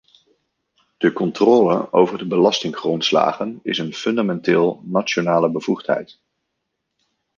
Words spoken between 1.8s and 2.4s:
over de